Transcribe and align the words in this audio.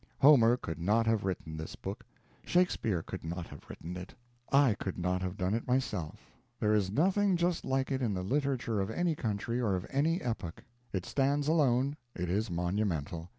Homer 0.17 0.57
could 0.57 0.79
not 0.79 1.05
have 1.05 1.25
written 1.25 1.55
this 1.57 1.75
book, 1.75 2.03
Shakespeare 2.43 3.03
could 3.03 3.23
not 3.23 3.45
have 3.45 3.69
written 3.69 3.95
it, 3.95 4.15
I 4.51 4.73
could 4.79 4.97
not 4.97 5.21
have 5.21 5.37
done 5.37 5.53
it 5.53 5.67
myself. 5.67 6.31
There 6.59 6.73
is 6.73 6.89
nothing 6.89 7.37
just 7.37 7.63
like 7.65 7.91
it 7.91 8.01
in 8.01 8.15
the 8.15 8.23
literature 8.23 8.81
of 8.81 8.89
any 8.89 9.13
country 9.13 9.59
or 9.59 9.75
of 9.75 9.85
any 9.91 10.19
epoch. 10.19 10.63
It 10.91 11.05
stands 11.05 11.47
alone; 11.47 11.97
it 12.15 12.31
is 12.31 12.49
monumental. 12.49 13.29